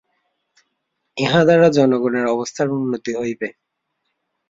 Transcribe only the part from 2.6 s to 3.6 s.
উন্নতি হইবে।